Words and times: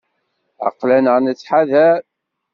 Aql-aneɣ 0.67 1.17
nettḥadar. 1.19 1.99